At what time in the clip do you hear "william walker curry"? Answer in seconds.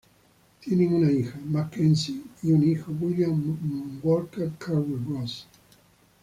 2.99-4.97